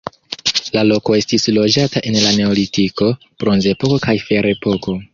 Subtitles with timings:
[0.77, 3.13] La loko estis loĝata en la neolitiko,
[3.45, 5.03] bronzepoko kaj ferepoko.